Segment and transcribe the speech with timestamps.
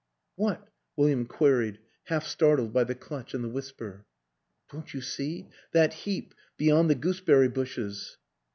[0.35, 4.07] "What?" William queried, half startled by the clutch and the whisper.
[4.71, 5.49] "Don't you see?
[5.73, 6.33] that heap...
[6.57, 8.17] beyond the gooseberry bushes